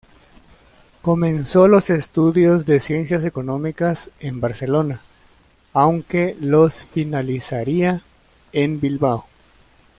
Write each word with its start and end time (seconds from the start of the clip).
Comenzó 1.03 1.67
los 1.67 1.91
estudios 1.91 2.65
de 2.65 2.79
Ciencias 2.79 3.23
Económicas 3.23 4.09
en 4.19 4.41
Barcelona, 4.41 5.01
aunque 5.73 6.35
los 6.39 6.83
finalizaría 6.83 8.01
en 8.51 8.79
Bilbao. 8.81 9.27